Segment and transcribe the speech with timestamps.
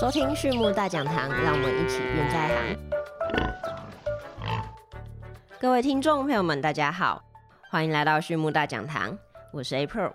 [0.00, 2.74] 收听畜牧大讲堂，让我们一起变在行。
[5.60, 7.22] 各位听众朋友们，大家好，
[7.68, 9.18] 欢迎来到畜牧大讲堂，
[9.52, 10.12] 我是 April。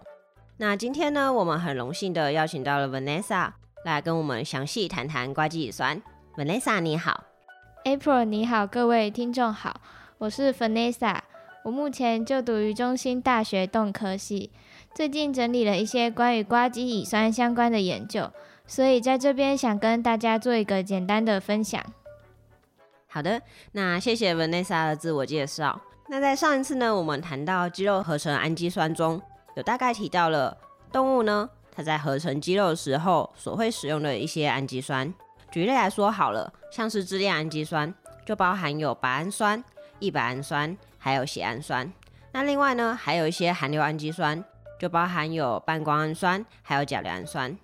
[0.57, 3.51] 那今天呢，我们很荣幸的邀请到了 Vanessa
[3.83, 6.01] 来跟我们详细谈谈瓜基乙酸。
[6.35, 7.23] Vanessa 你好
[7.83, 9.81] ，April 你好，各位听众好，
[10.17, 11.19] 我是 Vanessa，
[11.63, 14.51] 我目前就读于中心大学动科系，
[14.95, 18.31] 最近整理了一些关于瓜基乙酸相关的研究。
[18.67, 21.83] 所以在这边想跟大家做一个简单的分享。
[23.07, 25.79] 好的，那谢谢 Vanessa 的自我介绍。
[26.07, 29.21] 那在上一次呢，我们谈到肌肉合成氨基酸中
[29.55, 30.57] 有大概提到了
[30.91, 35.13] 动物呢，它在合成肌肉的时候所会使用的一些氨基酸。
[35.51, 37.93] 举例来说好了，像是支链氨基酸
[38.25, 39.63] 就包含有白氨酸、
[39.99, 41.91] 异白氨酸，还有血氨酸。
[42.33, 44.43] 那另外呢，还有一些含硫氨基酸，
[44.77, 47.57] 就包含有半胱氨酸，还有甲硫氨酸。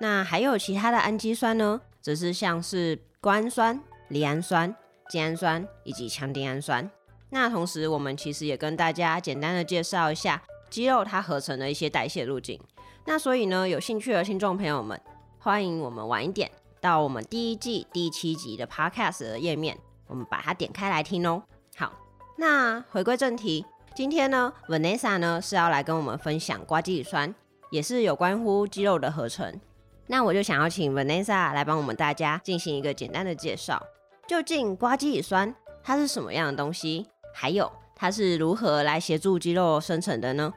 [0.00, 4.74] 那还有其他的氨基酸呢，则是像是胱氨酸、赖氨酸、
[5.08, 6.88] 精氨酸以及羟丁氨酸。
[7.30, 12.60] 那同时，我们其实也跟大家简单的介绍一下肌肉它合成的一些代谢路径。
[13.04, 14.98] 那所以呢，有兴趣的听众朋友们，
[15.38, 21.42] 欢迎我们晚一点到我们第一季第七集的 Podcast 的页面，我们把它点开来听哦。
[21.76, 21.92] 好，
[22.36, 27.34] 那回归正题，今天呢，Vanessa 呢是要来跟我们分享瓜基乙酸，
[27.70, 29.60] 也是有关乎肌肉的合成。
[30.08, 33.80] 那我就想要请 Vanessa 来帮我们大家进行一个简单的介绍，
[34.26, 40.52] 究竟瓜基乙酸它是什么样的东西，还有它是如何来协助肌肉生成的呢？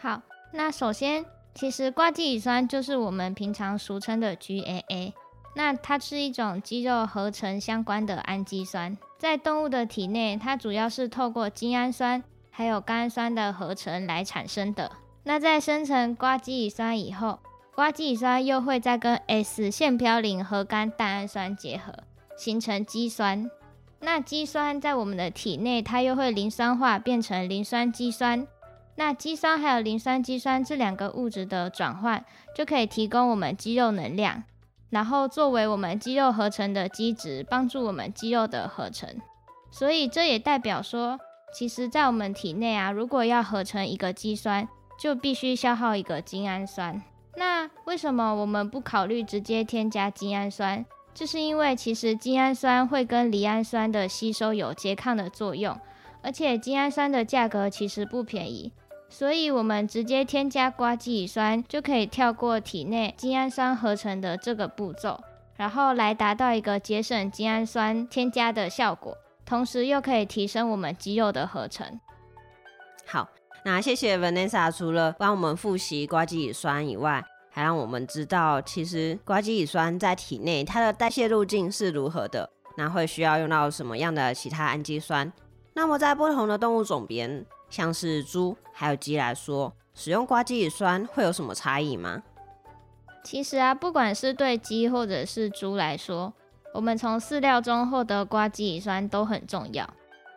[0.00, 5.12] 好，那首先，其实瓜基乙酸就是我们平常俗称的 GAA，
[5.54, 14.90] 那它是一种肌肉合成相关的氨基酸，在动物的体内，它主要是透过精氨酸还有甘氨酸的合成来产生的。
[15.24, 17.38] 那在生成瓜基乙酸以后，
[17.82, 21.92] 瓜基乙酸又会再跟 S 腺嘌呤核苷蛋氨酸结合，
[22.36, 23.50] 形成肌酸。
[23.98, 28.46] 那肌酸在我们的体内，它又会磷酸化变成磷酸肌酸。
[28.94, 34.44] 那肌酸还有磷酸肌酸这两个物质的转换，就可以提供我们肌肉能量，
[34.90, 39.10] 然后作为我们肌肉合成的基质，帮助我们肌肉的合成。
[39.72, 41.18] 所以这也代表说，
[41.52, 47.02] 其实在我们体内啊，如果要合成一个肌酸，就必须消耗一个精氨酸。
[47.36, 50.84] 那为什么我们不考虑直接添加精氨酸？
[51.14, 55.78] 这是因为其实精氨酸会跟离氨酸的吸收有拮抗的作用，
[56.22, 58.72] 而且精氨酸的价格其实不便宜，
[59.08, 65.22] 所以我们直接添加瓜基乙酸就可以跳过体内精氨酸合成的这个步骤，
[65.56, 72.00] 然后来达到一个节省精氨酸添加的效果，同时又可以提升我们肌肉的合成。
[73.06, 73.28] 好。
[73.64, 85.32] 那谢谢 Vanessa，除了帮我们复习瓜基乙酸以外，还让我们知道其实瓜基乙酸在体内它的代谢路径是如何的，那会需要用到什么样的其他氨基酸？
[85.74, 92.24] 那么在不同的动物种别，像是猪还有鸡来说，使用瓜基乙酸会有什么差异吗？
[93.22, 96.34] 其实啊，不管是对鸡或者是猪来说，
[96.74, 99.88] 我们从饲料中获得瓜基乙酸都很重要，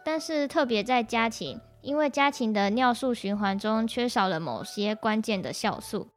[0.03, 1.59] 但是特别在家禽。
[1.85, 6.07] 因为家禽的尿素循环中缺少了某些关键的酵素，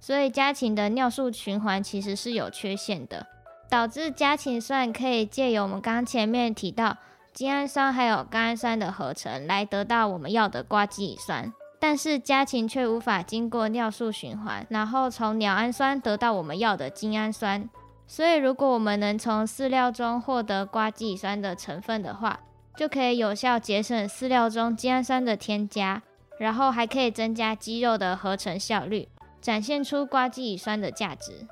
[0.00, 3.26] 所以家禽的尿素循环其实是有缺陷的，
[3.68, 6.96] 导致家禽虽然可以借由我们刚前面提到
[7.34, 17.68] 精氨酸还有甘氨酸的合成来得到我们要的瓜基乙酸，但是家禽却无法经过尿素循环，然后从鸟氨酸得到我们要的精氨酸。
[18.06, 22.40] 所以如果我们能从饲料中获得瓜基乙酸的成分的话，
[22.78, 26.00] 就可以有效节省饲料中精氨酸的添加，
[26.38, 29.08] 然后还可以增加肌肉的合成效率，
[29.40, 31.44] 展现出瓜基乙酸的价值。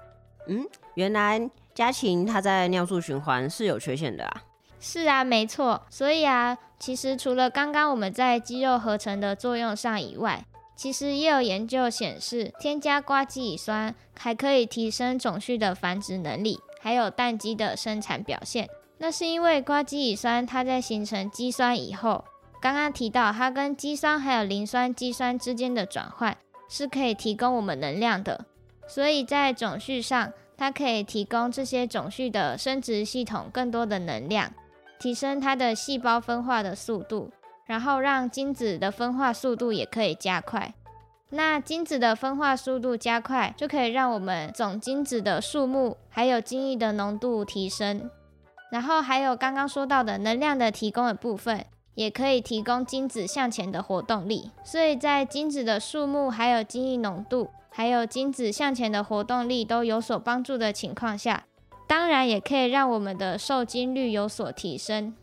[0.47, 0.65] 嗯，
[0.95, 4.45] 原来家禽它在尿素循环是有缺陷的啊。
[4.79, 5.83] 是啊，没错。
[5.91, 10.45] 所以啊，其实除了刚刚我们在肌肉合成的作用上以外，
[10.77, 18.69] 其实也有研究显示，添加瓜基乙酸还可以提升种畜的繁殖能力，还有蛋鸡的生产表现。
[18.99, 22.25] 那是因为瓜基乙酸它在形成肌酸以后，
[22.61, 26.37] 刚刚提到它跟肌酸还有磷酸肌酸之间的转换
[26.69, 28.47] 是可以提供我们能量的，
[28.89, 34.53] 所以在种序上，它可以提供这些种序的生殖系统更多的能量，
[34.99, 37.31] 提升它的细胞分化的速度，
[37.67, 40.75] 然后让精子的分化速度也可以加快。
[41.31, 48.11] 那精子的分化速度加快，就可以让我们总精子的数目还有精液的浓度提升。
[48.71, 51.65] 然后还有刚刚说到的能量的提供的部分，
[51.95, 54.51] 也可以提供精子向前的活动力。
[54.65, 61.45] 所以在精子的数目、还有精液浓度、还有精子向前的活动力都有所帮助的情况下，
[61.87, 65.15] 当然也可以让我们的受精率有所提升。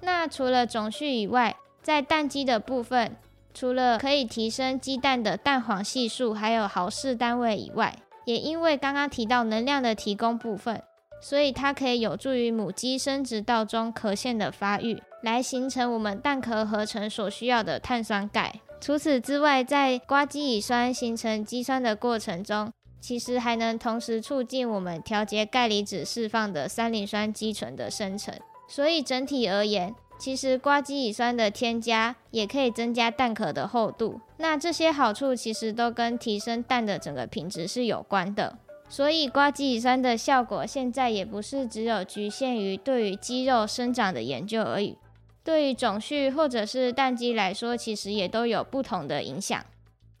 [0.00, 3.16] 那除了种序以外，在蛋鸡的部分，
[3.54, 10.82] 除了可以提升鸡蛋的蛋黄系数，还有毫式单位以外，也因为刚刚提到能量的提供部分，
[11.24, 18.60] 所以它可以有助于母鸡生殖道中壳腺的发育，来形成我们蛋壳合成所需要的碳酸钙。
[18.78, 28.34] 除此之外，在瓜基乙酸形成肌酸的过程中，其实还能同时促进我们调节钙离子释放的三磷酸肌醇的生成。
[28.68, 34.20] 所以整体而言，其实瓜基乙酸的添加也可以增加蛋壳的厚度。
[34.36, 38.58] 那这些好处其实都跟提升蛋的整个品质是有关的。
[38.94, 44.96] 所以瓜基乙酸的效果现在也不是只有局限于对于肌肉生长的研究而已，
[45.42, 49.60] 对于种序或者是蛋鸡来说，其实也都有不同的影响。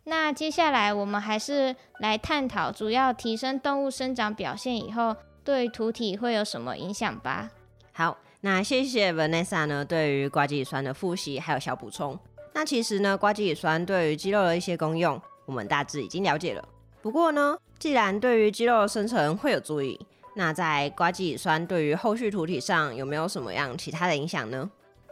[0.06, 7.52] 那接下来我们还是来探讨主要提升动物生长表现以后，对图体会有什么影响吧。
[7.92, 8.18] 好。
[8.40, 12.18] 那谢谢 Vanessa 呢，对于瓜基乙酸的复习还有小补充。
[12.52, 16.68] 那其实呢，瓜基乙酸对于肌肉的一些功用，我们大致已经了解了。
[17.04, 20.00] 不过呢，既然对于肌肉的生成会有注意，
[20.36, 24.70] 那在瓜基乙酸对于后续图体上有没有什么样其他的影响呢？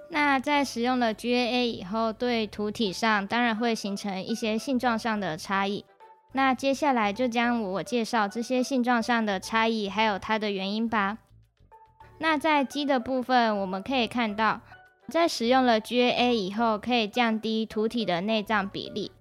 [0.08, 5.84] 那在使用了 GAA 以后，对图体上当然会形成一些性状上的差异。
[6.32, 11.18] 那接下来就将我介绍这些性状上的差异，还有它的原因吧。
[12.20, 14.62] 那在鸡的部分，我们可以看到，
[15.10, 19.12] 在使用了 GAA 以后，可以降低图体的内脏比例，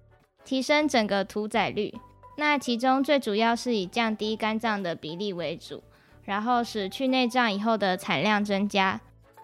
[0.42, 1.94] 提升整个屠宰率。
[2.36, 5.82] 那其中最主要是以降低肝脏的比例为主，
[6.24, 9.00] 然后使去内脏以后的产量增加。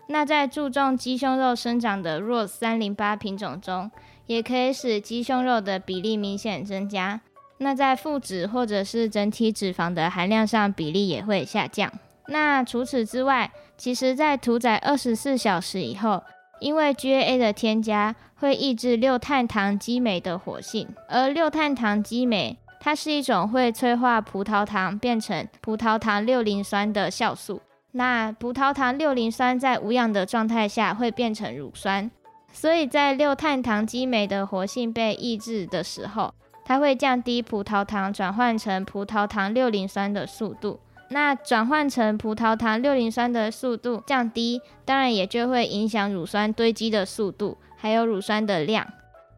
[0.09, 3.91] 那在注重鸡胸肉生长的 ROS 三零八品种中，
[4.27, 7.21] 也可以使鸡胸肉的比例明显增加。
[7.59, 11.93] 那在负脂或者是整体脂肪的含量上，比例也会下降。
[12.29, 16.23] 那除此之外，其实，在屠宰二十四小时以后，
[16.61, 27.61] 因为 GAA 的添加会抑制六碳糖基酶的活性，而六碳糖基酶它是一种会催化葡萄糖变成葡萄糖六磷酸的酵素。
[27.93, 32.11] 那葡萄糖六磷酸在无氧的状态下会变成乳酸，
[32.53, 36.33] 所以在六碳糖基酶的活性被抑制的时候，
[36.65, 40.79] 它会降低葡萄糖转换成葡萄糖六磷酸的速度。
[41.11, 48.87] 那转换成葡萄糖六磷酸的速度降低，当然也就会影响乳酸堆积的速度，还有乳酸的量。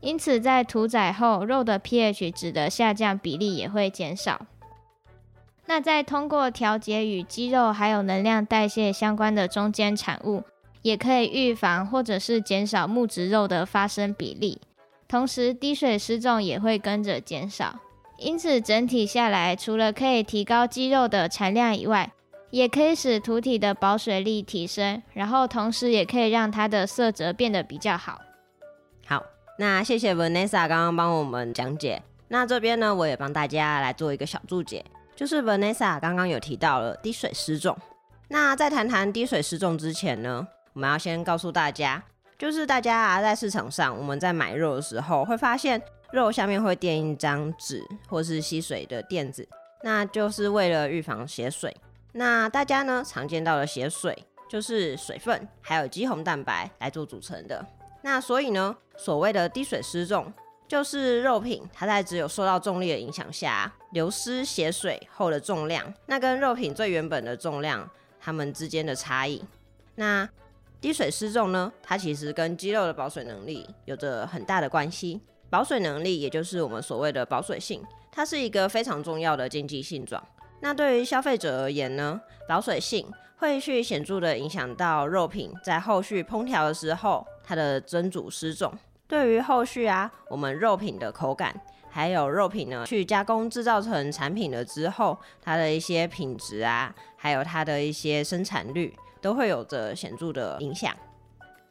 [0.01, 4.47] 因此，在屠宰后，肉的 pH 值的下降比例也会减少。
[5.67, 10.43] 那在通过调节与肌肉还有能量代谢相关的中间产物，
[10.83, 14.61] 也可以预防或者是减少木质肉的发生比例，
[15.07, 17.79] 同时滴水失重也会跟着减少。
[18.17, 22.11] 因此，整体下来，除了可以提高肌肉的产量以外，
[22.51, 27.97] 也可以使土体的保水力提升，然后同时也可以让它的色泽变得比较。
[27.97, 28.21] 好，
[29.61, 32.03] 那谢谢 Vanessa 刚刚帮我们讲解。
[32.29, 34.83] 那这边呢，我也帮大家来做一个小注解，
[35.15, 37.77] 就是 Vanessa 刚刚有提到了滴水失重。
[38.29, 42.03] 那在谈谈滴水失重之前呢，我们要先告诉大家，
[42.39, 45.81] 就是大家啊，在市场上我们在买肉的时候会发现。
[46.11, 49.47] 肉下面会垫一张纸或是吸水的垫子，
[49.85, 51.77] 那就是为了预防血水。
[52.15, 57.65] 那大家呢常见到的血水就是水分还有肌红蛋白来做组成的。
[58.03, 60.33] 那所以呢，所谓的滴水失重，
[60.67, 67.89] 就是肉品它在只有受到重力的影响下流失血水后的重量，那跟肉品最原本的重量
[68.21, 69.43] 它们之间的差异。
[69.97, 70.29] 那
[70.81, 75.21] 滴水失重呢，它其实跟肌肉的保水能力有着很大的关系。
[75.51, 80.25] 保水能力，也就是我们所谓的保水性，它是一个非常重要的经济性状。
[80.61, 83.07] 那对于消费者而言呢，保水性
[83.39, 88.73] 会去显著的影响到肉品在后续烹调的时候它的蒸煮失重。
[89.09, 91.59] 对于后续啊，我们肉品的口感，
[91.91, 100.95] 还有肉品呢去加工制造成产品了之后，它的一些品质啊，还有它的一些生产率，都会有着显著的影响。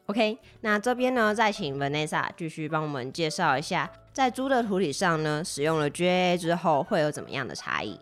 [0.07, 7.99] OK，那这边呢，再请 Vanessa 继续帮我们介绍一下，在猪的图体上呢，使用了 GAA 之后会有怎么样的差异？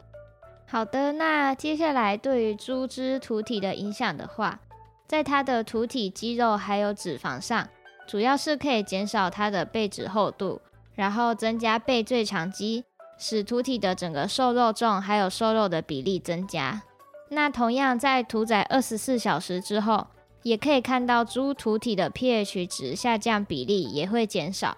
[0.70, 4.60] 好的，那接下来对于猪只图体的影响的话，
[5.08, 7.68] 在它的图体肌肉还有脂肪上，
[8.06, 10.62] 主要是可以减少它的背脂厚度，
[10.94, 12.84] 然后增加背最长肌，
[13.18, 16.84] 使图体的整个瘦肉重还有瘦肉的比例增加。
[17.30, 20.08] 那同样在屠宰二十四小时之后。
[20.44, 24.78] 也可以看到猪图体的 pH 值下降比例也会减少，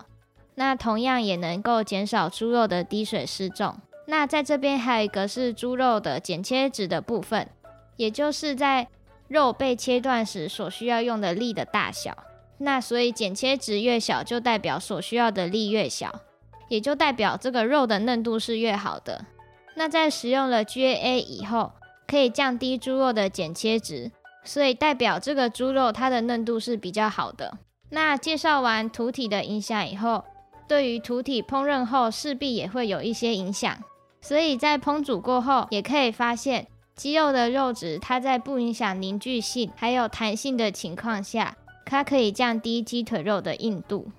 [0.56, 3.78] 那同样也能够减少猪肉的滴水失重。
[4.10, 7.48] 那在这边还有一个是猪肉的剪切值的部分，
[7.96, 8.88] 也就是在
[9.28, 12.18] 肉被切断时所需要用的力的大小。
[12.58, 16.22] 那所以剪切值越小，就代表所需要的力越小，
[16.70, 19.28] 也就代表这个肉的嫩度是越好的。
[19.76, 21.74] 那在使用了 GAA 以后，
[22.08, 24.12] 可以降低猪肉的剪切值，
[24.44, 27.60] 所以代表这个猪肉它的嫩度是比较好的。
[27.92, 30.26] 那介绍完土体的影响以后，
[30.68, 33.78] 对于土体烹饪后势必也会有一些影响。
[34.22, 41.56] 所以在烹煮过后，也可以发现鸡肉的肉质它在不影响凝聚性还有弹性的情况下。
[41.86, 44.12] 它可以降低鸡腿肉的硬度，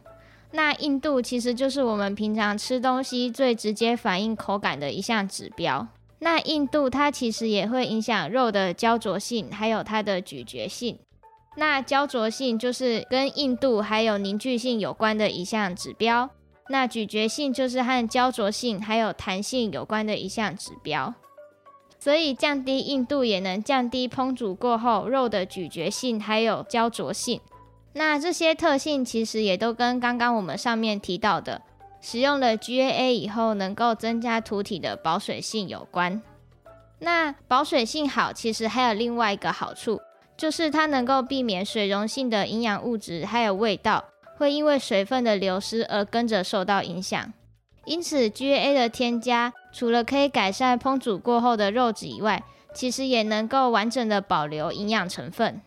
[0.50, 5.86] 那硬度其实就是我们平常吃东西最直接反映口感的一项指标。
[6.18, 10.98] 那硬度它其实也会影响肉的焦灼性，还有它的咀嚼性。
[11.56, 16.28] 那焦灼性就是跟硬度还有凝聚性有关的一项指标，
[16.72, 21.12] 那咀嚼性就是和焦灼性还有弹性有关的一项指标。
[21.98, 27.40] 所以降低硬度也能降低烹煮过后肉的咀嚼性还有焦灼性。
[27.94, 31.60] 那这些特性其实也都跟刚刚我们上面提到的，
[32.00, 36.22] 使用了 GAA 以后能够增加土体的保水性有关。
[37.00, 40.00] 那保水性好，其实还有另外一个好处，
[40.36, 44.04] 就是它能够避免水溶性的营养物质还有味道
[44.40, 47.30] 会因为水分的流失而跟着受到影响。
[47.84, 52.42] 因此 G A 的添加除了可以改善烹煮过后的肉质以外，
[52.72, 55.60] 其实也能够完整的保留营养成分。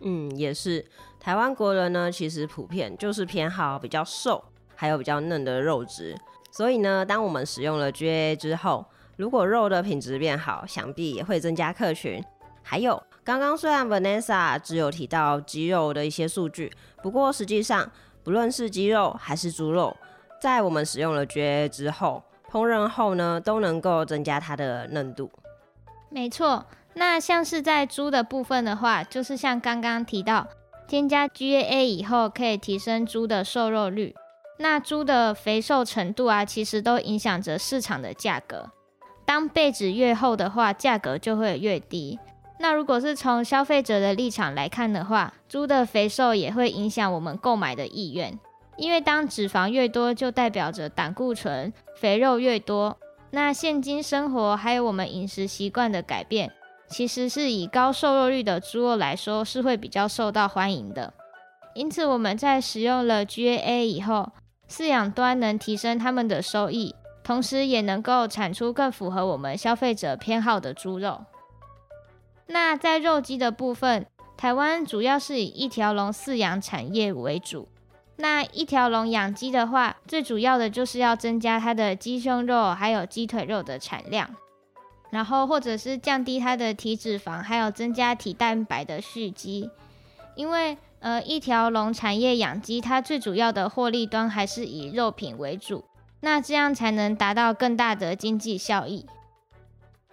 [0.00, 0.84] 嗯，也是。
[1.18, 6.14] 台湾国人呢，其实普遍就是偏好比较瘦，还有比较嫩的肉质。
[6.50, 8.84] 所以呢，当我们使用了 G A 之后，
[9.16, 12.22] 如果肉的品质变好，想必也会增加客群。
[12.62, 17.90] 还有，刚刚虽然 Vanessa 只有提到鸡肉的一些数据，不过实际上，
[18.24, 19.96] 不论是鸡肉还是猪肉，
[20.40, 25.30] 在我们使用了 GAA 之后，烹饪后呢，都能够增加它的嫩度。
[26.08, 30.46] 没错，那像是在猪的部分的话，就是像刚刚提到。
[30.88, 34.14] 添加 GAA 以后，可以提升猪的瘦肉率。
[34.58, 38.70] 那猪的肥瘦程度啊，其实都影响着市场的价格。
[39.24, 42.18] 当被子越厚的话，价格就会越低。
[42.62, 48.38] 那如果是从消费者的立场来看的话，猪的肥瘦也会影响我们购买的意愿。
[48.76, 52.96] 因为当脂肪越多，就代表着胆固醇、肥肉越多。
[53.32, 56.52] 那现今生活还有我们饮食习惯的改变。
[56.86, 61.12] 其实是以高瘦肉率的猪肉来说，是会比较受到欢迎的。
[61.74, 64.30] 因此，我们在使用了 GAA 以后，
[64.70, 71.24] 饲养端能提升他们的收益，同时也能够产出更符合我们消费者偏好的猪肉。
[72.46, 74.06] 那在肉鸡的部分，
[74.36, 77.68] 台湾主要是以一条龙饲养产业为主。
[78.16, 84.28] 那一条龙养鸡的话，最主要的就是要增加它的鸡胸肉还有鸡腿肉的产量。
[85.10, 89.70] 然后，或者是降低它的体脂肪，还有增加体蛋白的蓄积，
[90.36, 95.84] 因为呃一条龙产业养鸡，它最主要的获利端还是以肉品为主，
[96.20, 99.04] 那这样才能达到更大的经济效益。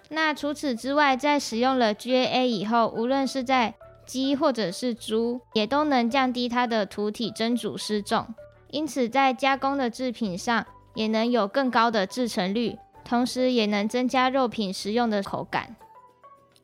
[0.09, 3.73] 那除此之外，在使用了 GAA 以后，无论是在
[4.05, 8.27] 鸡或者是猪，也都能降低它的土体蒸煮失重，
[8.71, 12.77] 因此在加工的制品上也能有更高的制成率。
[13.05, 15.75] 同时也能增加肉品食用的口感。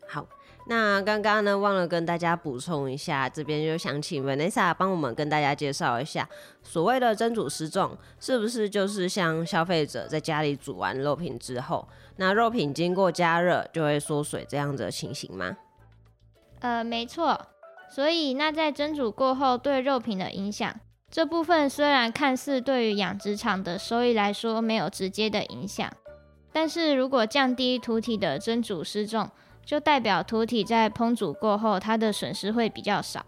[0.07, 0.27] 好，
[0.67, 6.29] 那刚刚呢忘了跟大家补充一下，这边就想请 Vanessa 帮我们跟大家介绍一下，
[6.61, 15.57] 所谓的蒸煮失重，是不是就是像消费者在家里煮完肉品之后，那肉品经过加热就会缩水这样的情形吗？
[16.59, 17.47] 呃，没错。
[17.89, 20.73] 所以那在蒸煮过后对肉品的影响，
[21.11, 25.91] 这部分虽然看似对于养殖场的收益来说没有直接的影响。
[26.51, 29.29] 但是如果降低土体的蒸煮失重，
[29.65, 33.25] 就代表土体在烹煮过后，它的损失会比较少。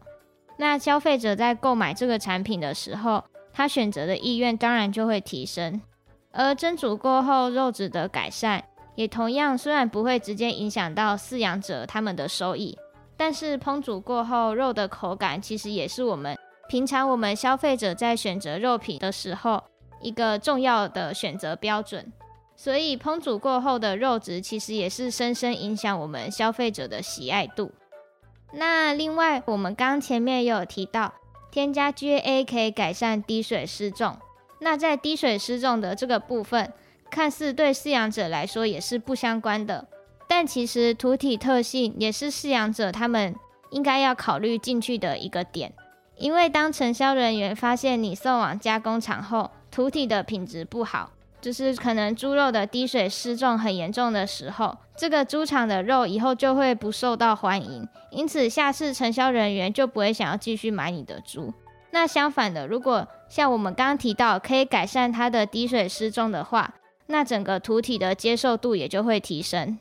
[0.58, 5.82] 那消费者在购买这个产品的时候，他选择的意愿当然就会提升。
[6.32, 8.64] 而蒸煮过后肉质的改善，
[8.98, 12.76] 也同样虽然不会直接影响到饲养者他们的收益，
[13.16, 16.36] 但是烹煮过后肉的口感，其实也是我们
[16.68, 19.64] 平常我们消费者在选择肉品的时候
[20.02, 22.12] 一个重要的选择标准。
[22.56, 27.72] 所以烹煮过后的肉质其实也是深深影响我们消费者的喜爱度。
[28.54, 31.14] 那另外，我们刚前面也有提到，
[31.52, 34.18] 添加 GAA 可以改善滴水失重。
[34.60, 36.74] 那在滴水失重的这个部分，
[37.10, 39.88] 看似对饲养者来说也是不相关的，
[40.28, 43.36] 但其实土体特性也是饲养者他们
[43.72, 45.74] 应该要考虑进去的一个点。
[46.16, 51.12] 因为当承销人员发现你送往加工厂后，土体的品质不好。
[51.40, 61.54] 就是可能猪肉的滴水失重很严重的时候，这个猪场的肉以后就会不受到欢迎，因此下次承销人员就不会想要继续买你的猪。
[61.92, 66.74] 那相反的，如果像我们刚刚提到可以改善它的滴水失重的话，
[67.08, 69.78] 那整个土体的接受度也就会提升。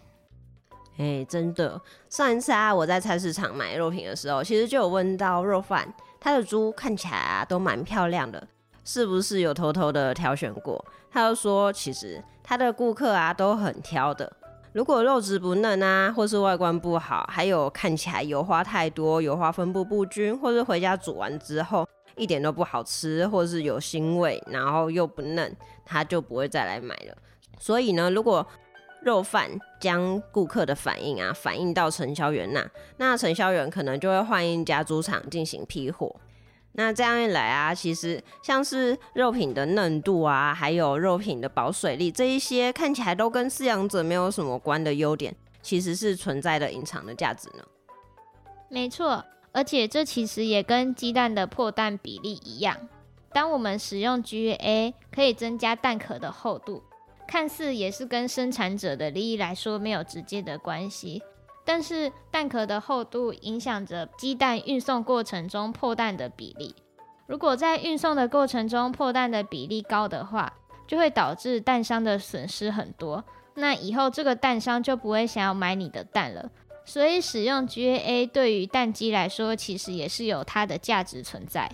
[0.98, 5.86] 哎，真的，上一次啊，我在菜市场买肉品的时候，其实就有问到肉贩，
[6.18, 8.48] 他的猪看起来啊都蛮漂亮的，
[8.82, 10.82] 是不是有偷偷的挑选过？
[11.10, 14.32] 他就说，其实他的顾客啊都很挑的，
[14.72, 25.54] 如果肉质不嫩啊，或是外观不好，还有看起来油花太多、油花分布不均，或是回家煮完之后一点都不好吃，或是有腥味，然后又不嫩，
[25.84, 27.16] 他就不会再来买了。
[27.58, 28.46] 所以呢，如果
[29.02, 29.48] 肉贩
[29.80, 36.16] 将顾客的反应啊反映到承销员那，那承销员可能就会换一家猪场进行批货。
[36.72, 47.64] 那这样一来啊，其实像是肉品的嫩度啊，还有肉品的保水力这一些看起来都跟饲养者没有什么关的优点，其实是存在的隐藏的价值呢。
[48.68, 49.24] 没错，
[49.56, 52.76] 而且这其实也跟鸡蛋的破蛋比例一样。
[53.32, 56.82] 当我们使用 GA，可以增加蛋壳的厚度。
[57.26, 61.22] 看似也是跟生产者的利益来说没有直接的关系，
[61.64, 66.74] 但是蛋壳的厚度影响着鸡蛋运送过程中破蛋的比例。
[67.26, 70.52] 如果在运送的过程中破蛋的比例高的话，
[70.86, 73.24] 就会导致蛋商的损失很多。
[73.54, 76.50] 那以后这个蛋商就不会想要买你的蛋了。
[76.86, 81.70] 所以使用 GAA 对于蛋鸡来说，其实也是有它的价值存在。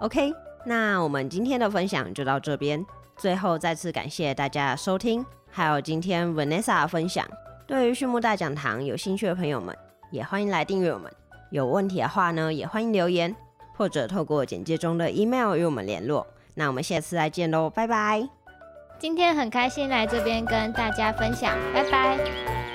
[0.00, 0.34] OK，
[0.66, 2.84] 那我们今天的分享就到这边。
[3.16, 7.26] 最后再次感谢大家的收听，还有今天 Vanessa 的分享。
[7.66, 9.74] 对于畜牧大讲堂有兴趣的朋友们，
[10.10, 11.10] 也欢迎来订阅我们。
[11.50, 13.34] 有问题的话呢，也欢迎留言，
[13.76, 16.26] 或者透过简介中的 email 与我们联络。
[16.54, 18.28] 那我们下次再见喽，拜拜。
[18.98, 22.65] 今天很开心来这边跟大家分享，拜拜。